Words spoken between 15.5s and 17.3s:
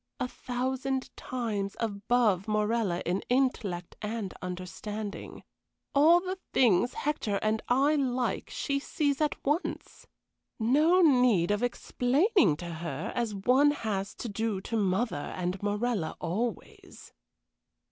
Morella always."